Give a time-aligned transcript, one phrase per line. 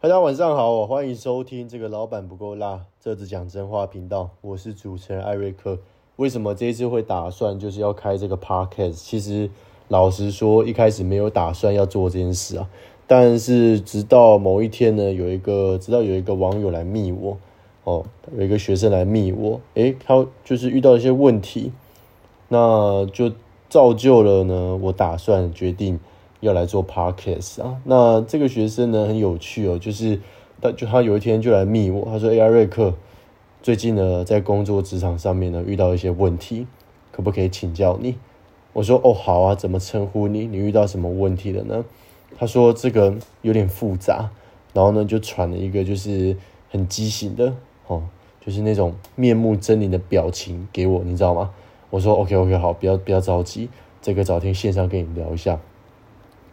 [0.00, 5.76] 大家晚上好，欢迎收听这个老板不够辣，这次讲真话频道，我是主持人艾瑞克。
[6.14, 8.92] 为什么这一次会打算就是要开这个 podcast？
[8.92, 9.50] 其实
[9.88, 12.70] 老实说，一开始没有打算要做这件事啊。
[13.08, 17.36] 但是直到某一天呢，有一个直到有一个网友来密我，
[17.82, 18.06] 哦，
[18.36, 21.72] 有一个学生来密我，诶，他就是遇到一些问题，
[22.46, 23.32] 那就
[23.68, 25.98] 造就了呢，我打算决定。
[26.40, 30.20] 要来做 podcast 啊，那这个学生呢很有趣哦，就是
[30.60, 32.94] 他就他有一天就来密我，他说：“哎，瑞克，
[33.62, 36.66] 最近呢在工作职场上面呢遇到一些问题，
[37.10, 38.16] 可不可以请教你？”
[38.74, 40.46] 我说：“哦，好啊，怎么称呼你？
[40.46, 41.84] 你遇到什么问题了呢？”
[42.38, 44.30] 他说：“这个有点复杂。”
[44.72, 46.36] 然后呢就传了一个就是
[46.70, 47.52] 很畸形的
[47.88, 48.02] 哦，
[48.44, 51.50] 就是那种面目狰狞的表情给我，你知道吗？
[51.90, 53.68] 我说：“OK OK，好，不要不要着急，
[54.00, 55.58] 这个找天线上跟你聊一下。”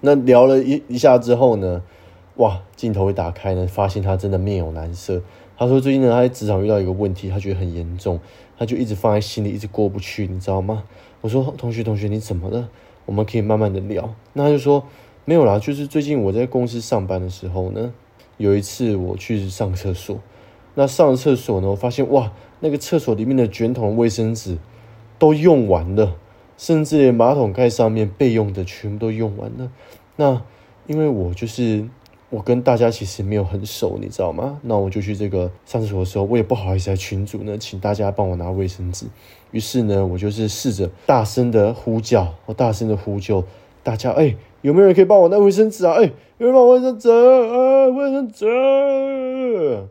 [0.00, 1.82] 那聊了一一下之后呢，
[2.36, 5.22] 哇，镜头一打开呢，发现他真的面有难色。
[5.56, 8.20] 他说最近呢，他在职场遇到一个问题，他觉得很严重，
[8.56, 10.84] 他就一直放在心里，一直过不去，你知道吗？
[11.20, 12.68] 我说同学同学你怎么了？
[13.06, 14.14] 我们可以慢慢的聊。
[14.34, 14.84] 那他就说
[15.24, 17.92] 没有啦，就是最近我在公司上班的时候呢，
[18.36, 20.20] 有一次我去上厕所，
[20.76, 24.58] 那上厕所呢，我发现哇，那个厕所里面的卷筒卫生纸
[25.18, 26.14] 都用完了。
[26.58, 29.72] 甚至连马桶盖上面备用的全部都用完了。
[30.16, 30.42] 那
[30.86, 31.88] 因为我就是
[32.28, 34.60] 我跟大家其实没有很熟，你知道吗？
[34.62, 39.06] 那我就去这个上厕所的时候，我也不好意思在群主呢，请大家帮我拿卫生纸。
[39.52, 43.44] 于是呢，我就是试着大声的呼叫，我大声的呼救
[43.82, 45.94] 大家，哎，有没有人可以帮我拿卫生纸啊？
[45.94, 47.86] 哎，有人帮我卫生纸啊？
[47.86, 49.86] 卫生纸。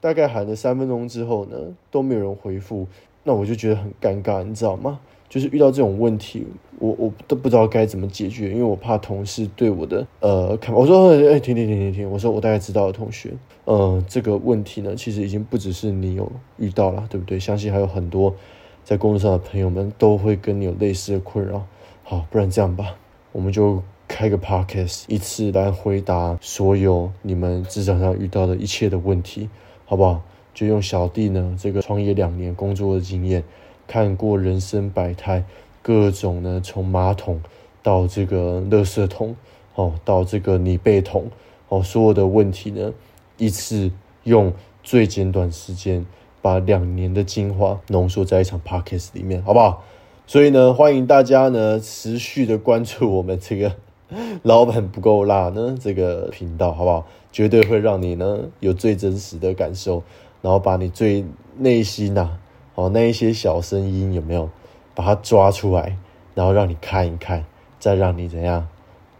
[0.00, 1.56] 大概喊了三分钟之后呢，
[1.90, 2.86] 都没有人回复，
[3.24, 5.00] 那我就觉得很尴尬，你知道吗？
[5.30, 6.44] 就是遇到这种问题，
[6.80, 10.74] 我我都不知道该怎么解决，因为我怕同事对我的呃看。
[10.74, 13.32] 我说，哎，停停停停停，我说我大概知道了，同学，
[13.64, 17.38] 呃，这个问题呢，其实已经不只是你有遇到了，对不对？
[17.38, 18.34] 相信还有很多
[18.82, 21.64] 在工作上的朋友们都会跟你有类似的困扰。
[22.02, 22.96] 好，不然这样吧，
[23.30, 29.48] 我们就开个 podcast，一次来回答所有你们职场上遇到的一切的问题，
[29.84, 30.20] 好不好？
[30.52, 33.44] 就用小弟呢这个创业两年工作的经验。
[33.90, 35.42] 看过人生百态，
[35.82, 37.40] 各种呢，从马桶
[37.82, 39.34] 到这个垃圾桶，
[39.74, 41.28] 哦，到这个你被桶，
[41.68, 42.92] 哦，所有的问题呢，
[43.36, 43.90] 一次
[44.22, 44.52] 用
[44.84, 46.06] 最简短时间
[46.40, 49.82] 把两年的精华浓缩在一场 podcast 里面，好不好？
[50.24, 53.74] 所以呢，欢迎大家呢持续的关注我们这个
[54.44, 57.04] 老板不够辣呢这个频道，好不好？
[57.32, 60.04] 绝对会让你呢有最真实的感受，
[60.42, 61.24] 然后把你最
[61.58, 62.38] 内心呐。
[62.80, 64.48] 哦，那一些小声音有没有
[64.94, 65.98] 把它抓出来，
[66.34, 67.44] 然后让你看一看，
[67.78, 68.66] 再让你怎样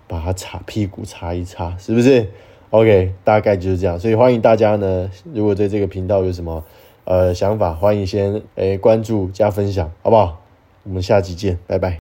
[0.09, 2.27] 把它擦屁股擦一擦，是不是
[2.71, 4.01] ？OK，大概就是这样。
[4.01, 6.65] 所以欢迎大家呢，如果对这个频道有什么
[7.05, 10.41] 呃想法，欢迎先诶关注加分享，好不好？
[10.85, 12.00] 我们下期见，拜拜。